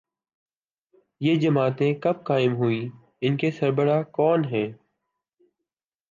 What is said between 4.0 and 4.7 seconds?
کون ہیں۔